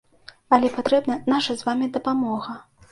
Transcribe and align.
Але 0.57 0.71
патрэбна 0.79 1.21
наша 1.35 1.53
з 1.61 1.71
вамі 1.71 1.95
дапамога. 2.01 2.63